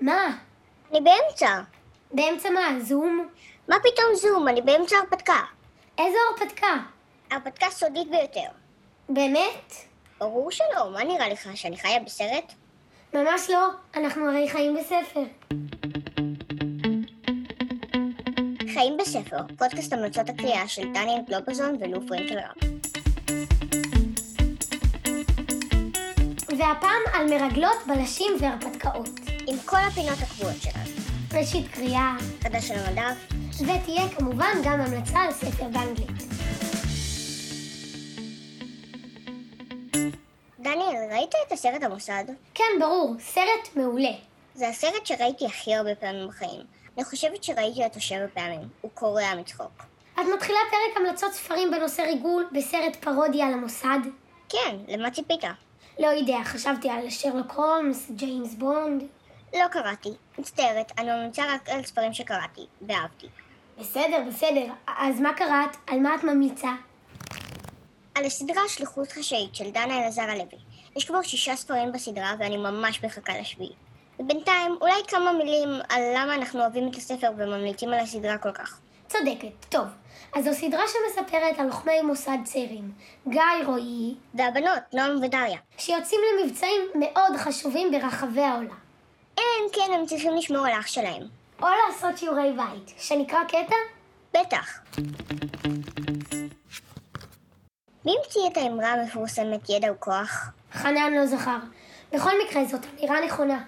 [0.00, 0.38] מה?
[0.90, 1.60] אני באמצע.
[2.12, 2.80] באמצע מה?
[2.80, 3.28] זום?
[3.68, 4.48] מה פתאום זום?
[4.48, 5.40] אני באמצע הרפתקה.
[5.98, 6.76] איזו הרפתקה?
[7.30, 8.48] הרפתקה סודית ביותר.
[9.08, 9.72] באמת?
[10.18, 12.52] ברור שלא, מה נראה לך, שאני חיה בסרט?
[13.14, 15.22] ממש לא, אנחנו הרי חיים בספר.
[18.74, 22.38] חיים בספר, פודקאסט המלצות הקריאה של דניאל גלובזון ולו פרנקל
[26.58, 29.08] והפעם על מרגלות, בלשים והרפתקאות.
[29.46, 30.90] עם כל הפינות הקבועות שלנו.
[31.34, 33.16] ראשית קריאה, חדש על המדף,
[33.60, 36.22] ותהיה כמובן גם המלצה על ספר באנגלית.
[40.60, 42.24] דניאל, ראית את הסרט המוסד?
[42.54, 44.14] כן, ברור, סרט מעולה.
[44.54, 46.60] זה הסרט שראיתי הכי הרבה פעמים בחיים.
[46.96, 48.68] אני חושבת שראיתי אותו שבע פעמים.
[48.80, 49.82] הוא קורע מצחוק.
[50.14, 53.98] את מתחילה פרק המלצות ספרים בנושא ריגול בסרט פרודיה על המוסד?
[54.48, 55.44] כן, למה ציפית?
[55.98, 59.02] לא יודע, חשבתי על שרלוק הולמס, ג'יימס בונד.
[59.54, 60.08] לא קראתי.
[60.38, 63.26] מצטערת, אני ממליצה רק על ספרים שקראתי, ואהבתי.
[63.78, 64.72] בסדר, בסדר.
[64.98, 65.76] אז מה קראת?
[65.86, 66.70] על מה את ממליצה?
[68.14, 70.58] על הסדרה שליחות חשאית של דנה אלעזר הלוי.
[70.96, 73.72] יש כבר שישה ספרים בסדרה ואני ממש מחכה לשביעי.
[74.18, 78.80] ובינתיים, אולי כמה מילים על למה אנחנו אוהבים את הספר וממליצים על הסדרה כל כך.
[79.08, 79.86] צודקת, טוב.
[80.34, 82.92] אז זו סדרה שמספרת על לוחמי מוסד צעירים,
[83.28, 85.58] גיא רועי, והבנות, נועם ודריה.
[85.78, 88.78] שיוצאים למבצעים מאוד חשובים ברחבי העולם.
[89.38, 91.22] אלא אם כן הם צריכים לשמור על אח שלהם.
[91.62, 93.76] או לעשות שיעורי בית, שנקרא קטע?
[94.34, 94.80] בטח.
[98.04, 100.50] מי המציא את האמרה המפורסמת ידע הוא כוח?
[100.72, 101.58] חנן לא זכר.
[102.12, 103.64] בכל מקרה, זאת אמירה נכונה.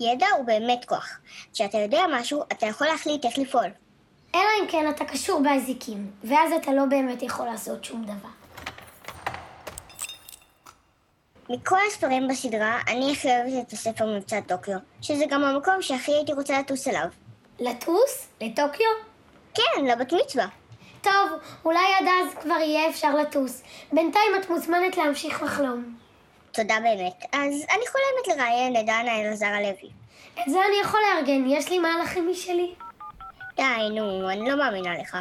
[0.00, 1.18] ידע הוא באמת כוח.
[1.52, 3.68] כשאתה יודע משהו, אתה יכול להחליט איך לפעול.
[4.34, 8.28] אלא אם כן אתה קשור באזיקים, ואז אתה לא באמת יכול לעשות שום דבר.
[11.50, 16.32] מכל הספרים בסדרה, אני הכי אוהבת את הספר מבצע טוקיו, שזה גם המקום שהכי הייתי
[16.32, 17.06] רוצה לטוס אליו.
[17.60, 18.28] לטוס?
[18.40, 18.86] לטוקיו?
[19.54, 20.46] כן, לבת מצווה.
[21.02, 21.30] טוב,
[21.64, 23.62] אולי עד אז כבר יהיה אפשר לטוס.
[23.92, 25.96] בינתיים את מוזמנת להמשיך לחלום.
[26.52, 27.24] תודה באמת.
[27.32, 29.90] אז אני חולמת לראיין את דנה אלעזר הלוי.
[30.34, 32.74] את זה אני יכול לארגן, יש לי מהלכים משלי.
[33.58, 35.16] די, נו, אני לא מאמינה לך.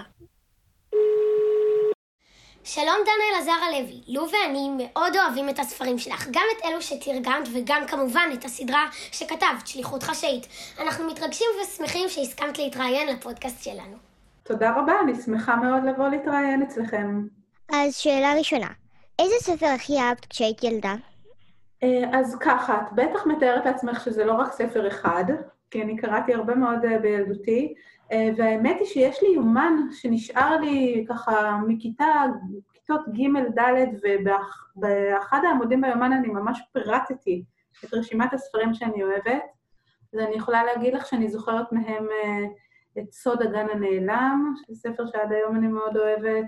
[2.63, 7.47] שלום דנה אלעזר הלוי, לו ואני מאוד אוהבים את הספרים שלך, גם את אלו שתרגמת
[7.53, 10.47] וגם כמובן את הסדרה שכתבת, שליחות חשאית.
[10.81, 13.97] אנחנו מתרגשים ושמחים שהסכמת להתראיין לפודקאסט שלנו.
[14.43, 17.27] תודה רבה, אני שמחה מאוד לבוא להתראיין אצלכם.
[17.73, 18.69] אז שאלה ראשונה,
[19.19, 20.95] איזה ספר הכי אהבת כשהיית ילדה?
[21.83, 25.25] אה, אז ככה, את בטח מתארת לעצמך שזה לא רק ספר אחד,
[25.71, 27.73] כי אני קראתי הרבה מאוד אה, בילדותי,
[28.11, 32.23] והאמת היא שיש לי יומן שנשאר לי ככה מכיתה,
[32.73, 37.43] כיתות ג' ד', ובאחד העמודים ביומן אני ממש פירטתי
[37.85, 39.43] את רשימת הספרים שאני אוהבת,
[40.13, 42.07] אז אני יכולה להגיד לך שאני זוכרת מהם
[42.99, 46.45] את סוד הגן הנעלם, שזה ספר שעד היום אני מאוד אוהבת,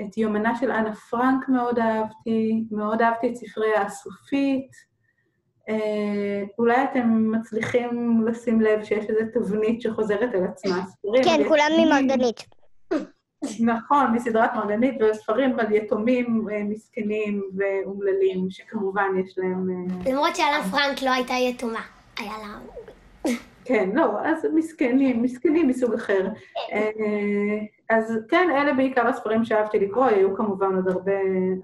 [0.00, 4.89] את יומנה של אנה פרנק מאוד אהבתי, מאוד אהבתי את ספרי האסופית.
[5.70, 10.86] אה, אולי אתם מצליחים לשים לב שיש איזו תבנית שחוזרת על עצמה.
[10.86, 12.44] ספרים כן, כולם ממרגנית.
[13.60, 19.70] נכון, מסדרת מרגנית, וספרים על יתומים אה, מסכנים ואומללים, שכמובן יש להם...
[19.70, 21.82] אה, למרות שאנה פרנק לא הייתה יתומה,
[22.18, 22.58] היה לה...
[23.64, 26.28] כן, לא, אז מסכנים, מסכנים מסוג אחר.
[27.90, 31.12] אז כן, אלה בעיקר הספרים שאהבתי לקרוא, היו כמובן עוד הרבה,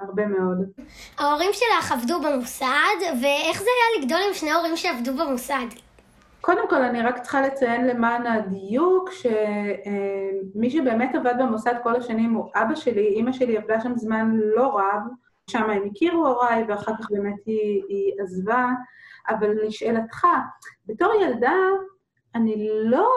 [0.01, 0.71] הרבה מאוד.
[1.19, 5.67] ההורים שלך עבדו במוסד, ואיך זה היה לגדול עם שני הורים שעבדו במוסד?
[6.41, 12.51] קודם כל, אני רק צריכה לציין למען הדיוק, שמי שבאמת עבד במוסד כל השנים הוא
[12.55, 15.03] אבא שלי, אימא שלי עבדה שם זמן לא רב,
[15.51, 18.67] שם הם הכירו הוריי, ואחר כך באמת היא, היא עזבה.
[19.29, 20.27] אבל לשאלתך,
[20.87, 21.55] בתור ילדה,
[22.35, 23.11] אני לא,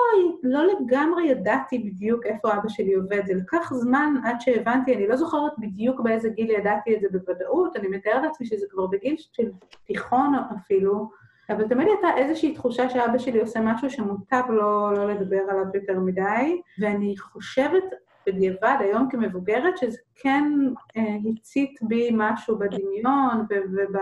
[0.43, 3.21] לא לגמרי ידעתי בדיוק איפה אבא שלי עובד.
[3.25, 7.75] זה לקח זמן עד שהבנתי, אני לא זוכרת בדיוק באיזה גיל ידעתי את זה בוודאות,
[7.75, 9.51] אני מתארת לעצמי שזה כבר בגיל של
[9.85, 11.09] תיכון אפילו,
[11.49, 15.99] אבל תמיד הייתה איזושהי תחושה שאבא שלי עושה משהו שמוטב לא, לא לדבר עליו יותר
[15.99, 17.83] מדי, ואני חושבת
[18.27, 20.43] בדיעבד, היום כמבוגרת, שזה כן
[20.97, 23.97] אה, הצית בי משהו בדמיון וב...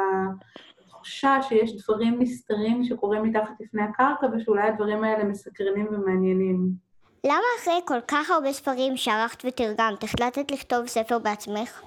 [1.07, 6.69] תחושה שיש דברים נסתרים שקורים מתחת לפני הקרקע, ושאולי הדברים האלה מסקרנים ומעניינים.
[7.23, 11.81] למה אחרי כל כך הרבה ספרים שערכת ותרגמת, החלטת לכתוב ספר בעצמך?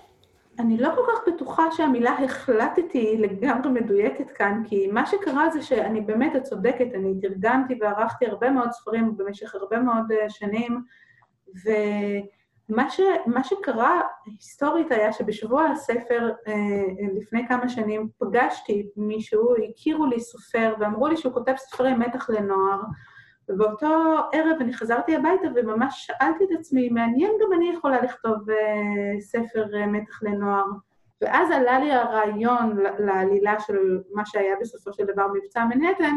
[0.59, 5.63] אני לא כל כך בטוחה שהמילה החלטתי היא לגמרי מדויקת כאן, כי מה שקרה זה
[5.63, 10.83] שאני באמת, את צודקת, אני תרגמתי וערכתי הרבה מאוד ספרים במשך הרבה מאוד uh, שנים,
[12.71, 20.07] מה, ש, מה שקרה היסטורית היה שבשבוע הספר אה, לפני כמה שנים פגשתי מישהו, הכירו
[20.07, 22.81] לי סופר ואמרו לי שהוא כותב ספרי מתח לנוער,
[23.49, 29.21] ובאותו ערב אני חזרתי הביתה וממש שאלתי את עצמי, מעניין גם אני יכולה לכתוב אה,
[29.21, 30.65] ספר אה, מתח לנוער.
[31.23, 36.17] ואז עלה לי הרעיון לעלילה של מה שהיה בסופו של דבר מבצע מנהטן,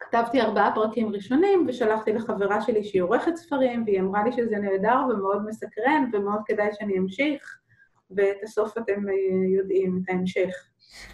[0.00, 4.98] כתבתי ארבעה פרקים ראשונים ושלחתי לחברה שלי שהיא עורכת ספרים, והיא אמרה לי שזה נהדר
[5.10, 7.58] ומאוד מסקרן ומאוד כדאי שאני אמשיך,
[8.10, 9.14] ואת הסוף אתם אה,
[9.58, 10.54] יודעים, את ההמשך.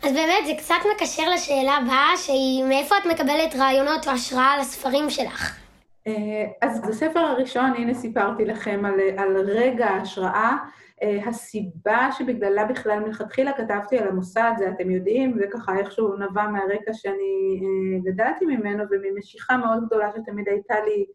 [0.02, 5.10] אז באמת, זה קצת מקשר לשאלה הבאה, שהיא מאיפה את מקבלת רעיונות או השראה לספרים
[5.10, 5.65] שלך?
[6.06, 10.56] אה, אז בספר הראשון, הנה סיפרתי לכם על, על רגע ההשראה.
[11.02, 16.48] Uh, הסיבה שבגללה בכלל מלכתחילה כתבתי על המוסד, זה אתם יודעים, זה ככה איכשהו נבע
[16.48, 21.06] מהרקע שאני uh, גדלתי ממנו וממשיכה מאוד גדולה שתמיד הייתה לי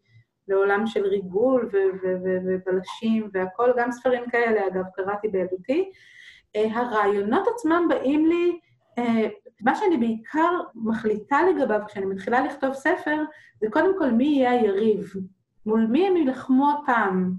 [0.48, 1.70] לעולם של ריגול
[2.04, 5.90] ובלשים והכול, גם ספרים כאלה, אגב, קראתי בילדותי.
[6.54, 8.58] הרעיונות עצמם באים לי,
[9.62, 13.22] מה שאני בעיקר מחליטה לגביו כשאני מתחילה לכתוב ספר,
[13.60, 15.12] זה קודם כל מי יהיה היריב,
[15.66, 17.32] מול מי הם יילחמו הפעם.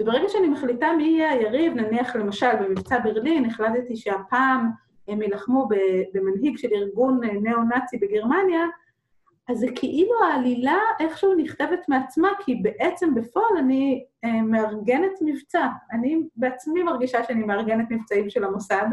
[0.00, 4.70] וברגע שאני מחליטה מי יהיה היריב, נניח למשל במבצע ברלין, החלטתי שהפעם
[5.08, 5.68] הם יילחמו
[6.14, 8.66] במנהיג של ארגון ניאו-נאצי בגרמניה,
[9.48, 15.66] אז זה כאילו העלילה איכשהו נכתבת מעצמה, כי בעצם בפועל אני אה, מארגנת מבצע.
[15.92, 18.86] אני בעצמי מרגישה שאני מארגנת מבצעים של המוסד,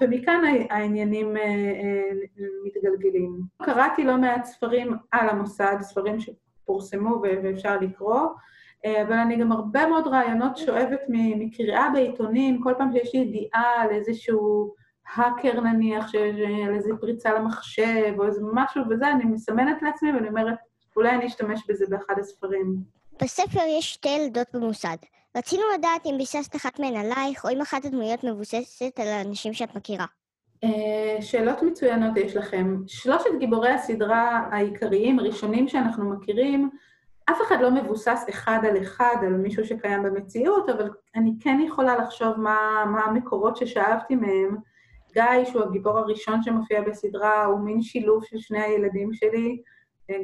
[0.00, 3.40] ומכאן העניינים אה, אה, מתגלגלים.
[3.62, 8.20] קראתי לא מעט ספרים על המוסד, ספרים שפורסמו ואפשר לקרוא,
[8.84, 13.82] אה, אבל אני גם הרבה מאוד רעיונות שואבת מקריאה בעיתונים, כל פעם שיש לי ידיעה
[13.82, 14.74] על איזשהו
[15.14, 16.14] האקר נניח,
[16.66, 20.54] על איזו פריצה למחשב או איזה משהו וזה, אני מסמנת לעצמי ואני אומרת,
[20.96, 22.76] אולי אני אשתמש בזה באחד הספרים.
[23.22, 24.96] בספר יש שתי ילדות במוסד.
[25.36, 29.74] רצינו לדעת אם ביססת אחת מהן עלייך, או אם אחת הדמויות מבוססת על האנשים שאת
[29.74, 30.06] מכירה.
[30.64, 32.76] אה, שאלות מצוינות יש לכם.
[32.86, 36.70] שלושת גיבורי הסדרה העיקריים, הראשונים שאנחנו מכירים,
[37.30, 41.96] אף אחד לא מבוסס אחד על אחד על מישהו שקיים במציאות, אבל אני כן יכולה
[41.96, 44.56] לחשוב מה, מה המקורות ששאבתי מהם.
[45.12, 49.62] גיא, שהוא הגיבור הראשון שמופיע בסדרה, הוא מין שילוב של שני הילדים שלי,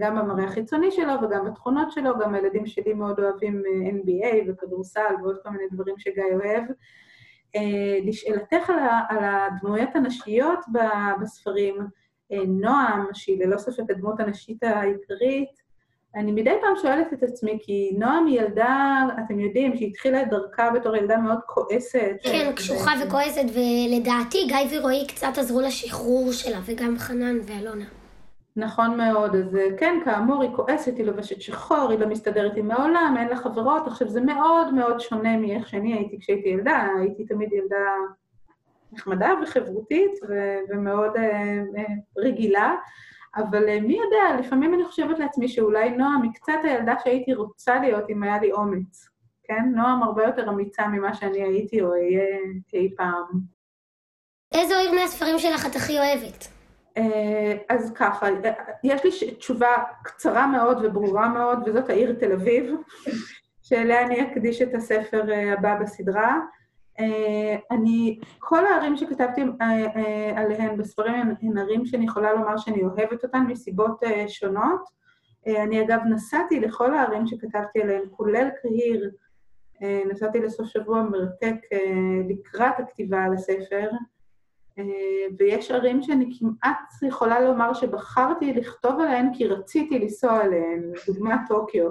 [0.00, 5.14] גם במראה החיצוני שלו וגם בתכונות שלו, גם הילדים שלי מאוד אוהבים אה, NBA וכדורסל
[5.22, 6.64] ועוד כל מיני דברים שגיא אוהב.
[7.56, 8.70] אה, לשאלתך
[9.08, 10.58] על הדמויות הנשיות
[11.20, 11.78] בספרים,
[12.32, 15.65] אה, נועם, שהיא ללא ספק הדמות הנשית העיקרית,
[16.16, 20.28] אני מדי פעם שואלת את עצמי, כי נועם היא ילדה, אתם יודעים, שהיא התחילה את
[20.30, 22.16] דרכה בתור ילדה מאוד כועסת.
[22.22, 22.90] כן, קשוחה.
[23.06, 27.84] וכועסת, ולדעתי גיא ורועי קצת עזרו לשחרור שלה, וגם חנן ואלונה.
[28.56, 33.14] נכון מאוד, אז כן, כאמור, היא כועסת, היא לובשת שחור, היא לא מסתדרת עם העולם,
[33.18, 33.86] אין לה חברות.
[33.86, 37.86] עכשיו, זה מאוד מאוד שונה מאיך שאני הייתי כשהייתי ילדה, הייתי תמיד ילדה
[38.92, 41.80] נחמדה וחברותית ו- ומאוד uh, uh,
[42.18, 42.74] רגילה.
[43.36, 47.80] אבל אה, מי יודע, לפעמים אני חושבת לעצמי שאולי נועם היא קצת הילדה שהייתי רוצה
[47.80, 49.08] להיות אם היה לי אומץ,
[49.44, 49.64] כן?
[49.74, 52.38] נועם הרבה יותר אמיצה ממה שאני הייתי או אהיה
[52.74, 53.56] אי פעם.
[54.54, 56.48] איזו עיר מהספרים שלך את הכי אוהבת?
[56.96, 58.52] אה, אז ככה, אה,
[58.84, 59.74] יש לי תשובה
[60.04, 62.74] קצרה מאוד וברורה מאוד, וזאת העיר תל אביב,
[63.66, 65.22] שאליה אני אקדיש את הספר
[65.52, 66.38] הבא בסדרה.
[67.00, 72.82] אה, אני, כל הערים שכתבתי אה, אה, עליהן בספרים הן ערים שאני יכולה לומר שאני
[72.82, 74.96] אוהבת אותן מסיבות שונות.
[75.46, 79.10] אני אגב נסעתי לכל הערים שכתבתי עליהן, כולל קהיר,
[80.10, 81.54] נסעתי לסוף שבוע מרתק
[82.28, 83.90] לקראת הכתיבה על הספר,
[85.38, 91.90] ויש ערים שאני כמעט יכולה לומר שבחרתי לכתוב עליהן כי רציתי לנסוע עליהן, דוגמת טוקיו.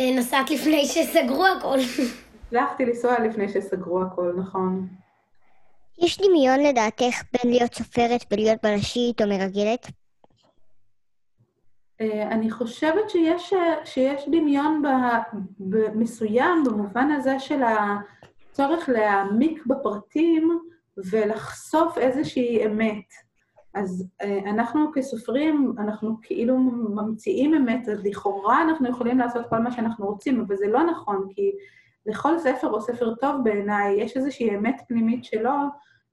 [0.00, 1.78] נסעת לפני שסגרו הכל.
[2.52, 4.88] הצלחתי לנסוע לפני שסגרו הכל, נכון.
[5.98, 9.86] יש דמיון לדעתך בין להיות סופרת ולהיות בלשית או מרגלת?
[12.00, 13.52] אה, אני חושבת שיש,
[13.84, 14.82] שיש דמיון
[15.58, 20.58] ב, מסוים במובן הזה של הצורך להעמיק בפרטים
[21.10, 23.04] ולחשוף איזושהי אמת.
[23.74, 29.70] אז אה, אנחנו כסופרים, אנחנו כאילו ממציאים אמת, אז לכאורה אנחנו יכולים לעשות כל מה
[29.70, 31.52] שאנחנו רוצים, אבל זה לא נכון, כי
[32.06, 35.52] לכל ספר או ספר טוב בעיניי יש איזושהי אמת פנימית שלו,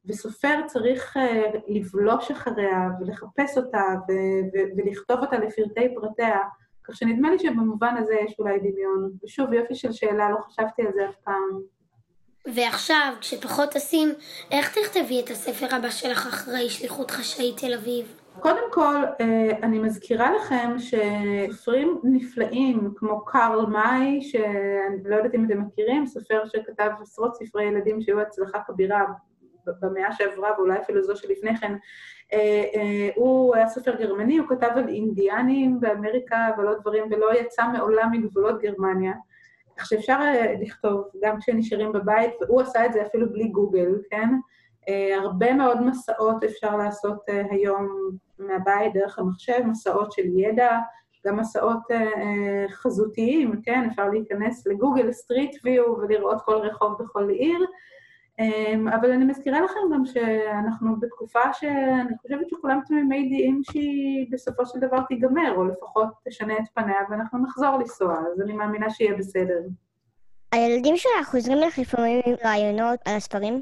[0.05, 1.19] וסופר צריך uh,
[1.67, 3.83] לבלוש אחריה ולחפש אותה
[4.77, 6.39] ולכתוב אותה לפרטי פרטיה.
[6.83, 9.11] כך שנדמה לי שבמובן הזה יש אולי דמיון.
[9.23, 11.61] ושוב, יופי של שאלה, לא חשבתי על זה אף פעם.
[12.55, 14.09] ועכשיו, כשפחות טסים,
[14.51, 18.19] איך תכתבי את הספר הבא שלך אחרי שליחות חשאי תל אביב?
[18.41, 25.45] קודם כל, אה, אני מזכירה לכם שספרים נפלאים, כמו קארל מאי, שאני לא יודעת אם
[25.45, 29.05] אתם מכירים, סופר שכתב עשרות ספרי ילדים שהיו הצלחה כבירה
[29.81, 31.75] במאה שעברה, ואולי אפילו זו שלפני כן,
[32.33, 37.63] אה, אה, הוא היה סופר גרמני, הוא כתב על אינדיאנים באמריקה עוד דברים, ולא יצא
[37.73, 39.13] מעולם מגבולות גרמניה.
[39.77, 40.19] כך שאפשר
[40.61, 44.29] לכתוב גם כשנשארים בבית, והוא עשה את זה אפילו בלי גוגל, כן?
[45.21, 47.19] הרבה מאוד מסעות אפשר לעשות
[47.51, 48.09] היום
[48.39, 50.79] מהבית דרך המחשב, מסעות של ידע,
[51.27, 53.87] גם מסעות אה, חזותיים, כן?
[53.89, 57.65] אפשר להיכנס לגוגל Street View ולראות כל רחוב בכל עיר.
[58.41, 64.65] Um, אבל אני מזכירה לכם גם שאנחנו בתקופה שאני חושבת שכולם תמימי דעים שהיא בסופו
[64.65, 69.17] של דבר תיגמר, או לפחות תשנה את פניה ואנחנו נחזור לנסוע, אז אני מאמינה שיהיה
[69.17, 69.59] בסדר.
[70.51, 73.61] הילדים שלך חוזרים לך לפעמים עם רעיונות על הספרים?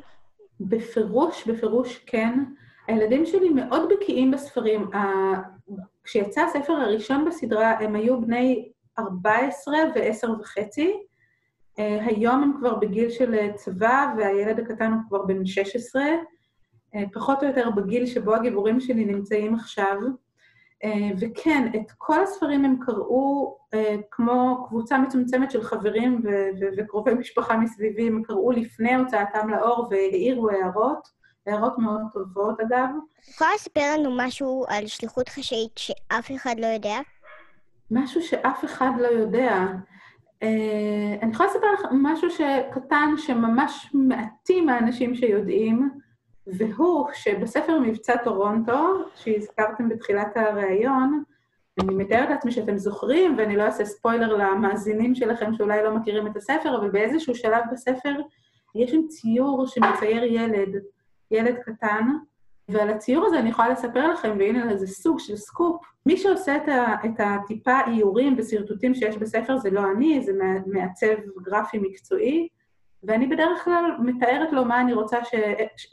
[0.60, 2.40] בפירוש, בפירוש כן.
[2.88, 4.90] הילדים שלי מאוד בקיאים בספרים.
[6.04, 10.94] כשיצא הספר הראשון בסדרה, הם היו בני 14 ו-10 וחצי.
[11.80, 16.04] אה, היום הם כבר בגיל של צבא, והילד הקטן הוא כבר בן 16,
[16.96, 19.96] אה, פחות או יותר בגיל שבו הגיבורים שלי נמצאים עכשיו.
[20.84, 23.57] אה, וכן, את כל הספרים הם קראו
[24.12, 26.22] כמו קבוצה מצומצמת של חברים
[26.77, 31.17] וקרובי משפחה מסביבי, הם קראו לפני הוצאתם לאור והעירו הערות.
[31.48, 32.89] הערות מאוד טובות, אגב.
[33.19, 36.98] את יכולה לספר לנו משהו על שליחות חשאית שאף אחד לא יודע?
[37.91, 39.65] משהו שאף אחד לא יודע.
[40.43, 45.89] אה, אני יכולה לספר לך משהו שקטן, שממש מעטים מהאנשים שיודעים,
[46.48, 51.24] והוא שבספר מבצע טורונטו, שהזכרתם בתחילת הריאיון,
[51.80, 56.38] אני מתארת לעצמי שאתם זוכרים, ואני לא אעשה ספוילר למאזינים שלכם שאולי לא מכירים את
[56.38, 58.13] הספר, אבל באיזשהו שלב בספר
[58.75, 60.70] יש שם ציור שמצייר ילד,
[61.32, 62.08] ילד קטן,
[62.70, 65.86] ועל הציור הזה אני יכולה לספר לכם, והנה זה סוג של סקופ.
[66.06, 70.32] מי שעושה את, ה, את הטיפה איורים ושרטוטים שיש בספר זה לא אני, זה
[70.66, 72.48] מעצב גרפי מקצועי,
[73.04, 75.36] ואני בדרך כלל מתארת לו מה אני רוצה, ש,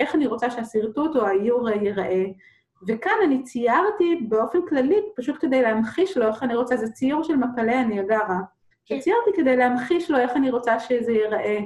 [0.00, 2.24] איך אני רוצה שהשרטוט או האיור ייראה.
[2.88, 7.36] וכאן אני ציירתי באופן כללי, פשוט כדי להמחיש לו איך אני רוצה, זה ציור של
[7.36, 8.38] מפלי הניאגרה.
[8.86, 8.98] כן.
[8.98, 11.58] ציירתי כדי להמחיש לו איך אני רוצה שזה ייראה.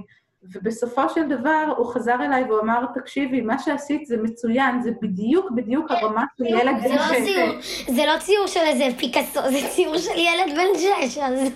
[0.43, 5.51] ובסופו של דבר הוא חזר אליי והוא אמר, תקשיבי, מה שעשית זה מצוין, זה בדיוק
[5.51, 7.91] בדיוק הרמה של ילד בן לא שש.
[7.91, 11.49] זה לא ציור של איזה פיקאסו, זה ציור של ילד בן שש, אז...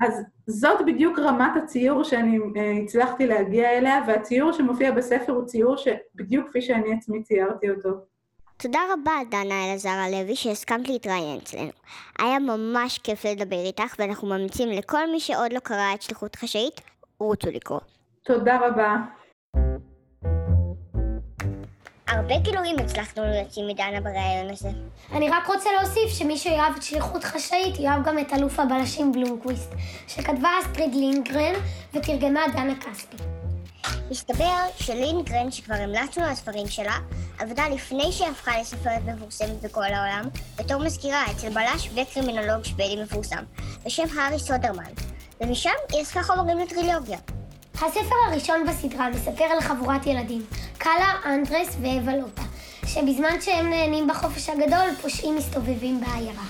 [0.00, 5.76] אז זאת בדיוק רמת הציור שאני uh, הצלחתי להגיע אליה, והציור שמופיע בספר הוא ציור
[5.76, 7.90] שבדיוק כפי שאני עצמי ציירתי אותו.
[8.56, 11.70] תודה רבה, דנה אלעזר הלוי, שהסכמת להתראיין אצלנו.
[12.18, 16.80] היה ממש כיף לדבר איתך, ואנחנו ממליצים לכל מי שעוד לא קרא את שליחות חשאית,
[17.18, 17.80] רוצו לקרוא.
[18.26, 18.96] תודה רבה.
[22.08, 24.68] הרבה גילויים הצלחנו להוציא מדנה בריאיון הזה.
[25.12, 29.74] אני רק רוצה להוסיף שמי שיאהב את שליחות חשאית, יאהב גם את אלוף הבלשים בלומקוויסט,
[30.08, 31.54] שכתבה אסטריד לינגרן
[31.94, 33.16] ותרגמה דנה כספי.
[34.10, 36.96] מסתבר שלינגרן, שכבר המלצנו על הספרים שלה,
[37.38, 40.24] עבדה לפני שהיא הפכה לסופרת מפורסמת בכל העולם,
[40.58, 43.44] בתור מזכירה אצל בלש וקרימינולוג שוודי מפורסם,
[43.84, 44.92] בשם הארי סודרמן,
[45.40, 47.18] ומשם היא אספה חומרים לטרילוגיה.
[47.82, 50.42] הספר הראשון בסדרה מספר על חבורת ילדים,
[50.78, 52.42] קאלה, אנדרס ואבלוטה,
[52.86, 56.42] שבזמן שהם נהנים בחופש הגדול, פושעים מסתובבים בעיירה.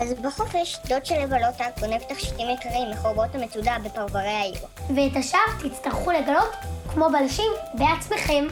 [0.00, 4.56] אז בחופש, דוד של אבלוטה גונב תכשיטים יקרים מחורבות המצודה בפרברי העיר.
[4.94, 6.52] ואת השאר תצטרכו לגלות,
[6.92, 8.46] כמו בלשים, בעצמכם.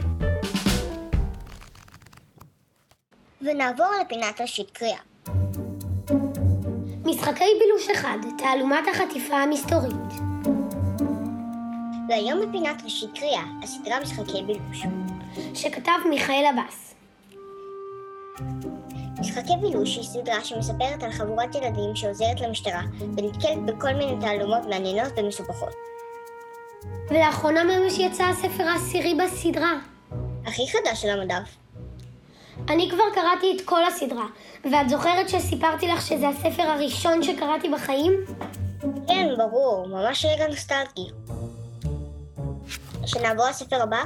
[3.41, 4.99] ונעבור לפינת ראשית קריאה.
[7.05, 10.34] משחקי בילוש אחד, תעלומת החטיפה המסתורית.
[12.09, 14.83] והיום בפינת ראשית קריאה, הסדרה משחקי בילוש.
[15.53, 16.95] שכתב מיכאל עבאס.
[19.19, 25.13] משחקי בילוש היא סדרה שמספרת על חבורת ילדים שעוזרת למשטרה ונתקלת בכל מיני תעלומות מעניינות
[25.17, 25.73] ומסובכות.
[27.09, 29.73] ולאחרונה ממש יצא הספר העשירי בסדרה.
[30.45, 31.55] הכי חדש של המדף.
[32.69, 34.25] אני כבר קראתי את כל הסדרה,
[34.71, 38.11] ואת זוכרת שסיפרתי לך שזה הספר הראשון שקראתי בחיים?
[39.07, 41.24] כן, ברור, ממש רגע נוסטלגי.
[43.05, 44.03] שנעבור לספר הבא?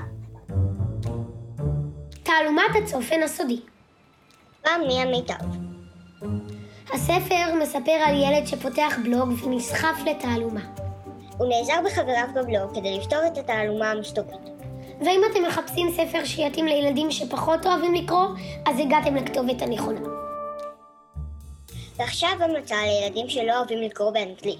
[2.23, 3.59] תעלומת הצופן הסודי.
[4.61, 5.45] פעם מי המיטב.
[6.93, 10.61] הספר מספר על ילד שפותח בלוג ונסחף לתעלומה.
[11.37, 14.49] הוא נעזר בחבריו בבלוג כדי לפתור את התעלומה המסתורית.
[15.01, 18.25] ואם אתם מחפשים ספר שיתאים לילדים שפחות אוהבים לקרוא,
[18.65, 19.99] אז הגעתם לכתובת הנכונה.
[21.95, 24.59] ועכשיו המלצה לילדים שלא אוהבים לקרוא באנגלית.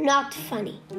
[0.00, 0.94] Not funny.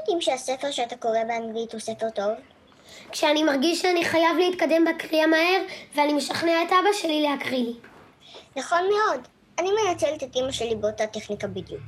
[0.00, 2.32] יודעים שהספר שאתה קורא באנגלית הוא ספר טוב?
[3.12, 5.60] כשאני מרגיש שאני חייב להתקדם בקריאה מהר,
[5.94, 7.74] ואני משכנע את אבא שלי להקריא לי.
[8.56, 9.20] נכון מאוד.
[9.58, 11.82] אני מנצלת את אמא שלי באותה טכניקה בדיוק.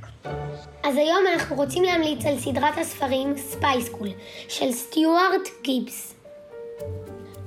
[0.83, 4.09] אז היום אנחנו רוצים להמליץ על סדרת הספרים Spy School
[4.49, 6.13] של סטיוארט גיבס.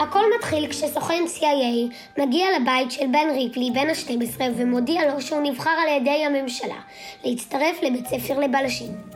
[0.01, 5.71] הכל מתחיל כשסוכן CIA מגיע לבית של בן ריפלי, בן ה-12, ומודיע לו שהוא נבחר
[5.71, 6.81] על ידי הממשלה
[7.25, 9.16] להצטרף לבית ספר לבלשים.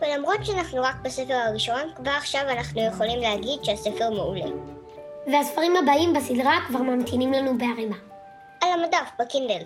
[0.00, 4.50] ולמרות שאנחנו רק בספר הראשון, כבר עכשיו אנחנו יכולים להגיד שהספר מעולה.
[5.26, 7.96] והספרים הבאים בסדרה כבר ממתינים לנו בערימה.
[8.60, 9.62] על המדף, בקינדל.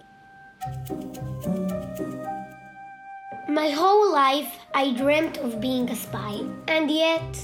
[3.49, 6.35] My whole life I dreamt of being a spy,
[6.69, 7.37] and yet...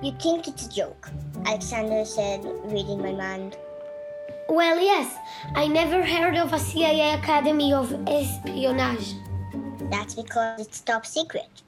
[0.00, 1.10] You think it's a joke,
[1.44, 2.40] Alexander said,
[2.72, 3.56] reading my mind.
[4.48, 5.08] Well, yes,
[5.56, 9.08] I never heard of a CIA Academy of Espionage.
[9.79, 11.61] That's because it's top secret.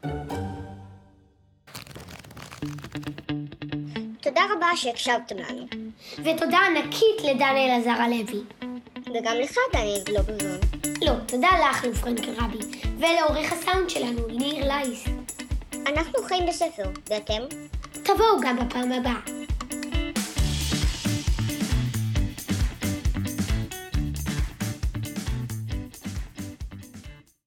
[4.22, 5.66] תודה רבה שהקשבתם לנו.
[6.18, 8.44] ותודה ענקית לדן אלעזר הלוי.
[9.14, 10.60] וגם לך, דניאל גלוברזון.
[11.02, 12.60] לא, תודה לך, לופרנק רבי,
[12.98, 15.06] ולעורך הסאונד שלנו, ניר לייס.
[15.88, 17.42] אנחנו חיים בספר, ואתם?
[18.04, 19.45] תבואו גם בפעם הבאה.